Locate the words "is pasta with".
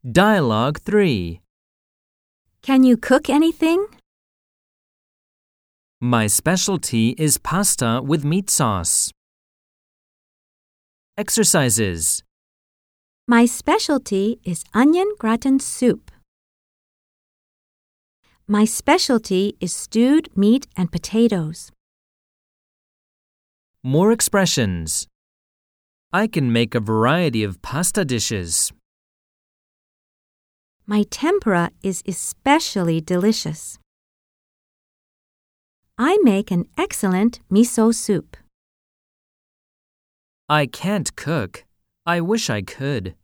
7.18-8.24